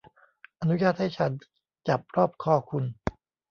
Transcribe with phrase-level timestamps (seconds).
[0.59, 1.31] อนุญาตให้ฉัน
[1.87, 2.85] จับรอบคอคุณ